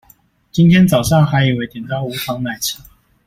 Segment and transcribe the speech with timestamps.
[0.51, 2.83] 今天早上還以為點到無糖奶茶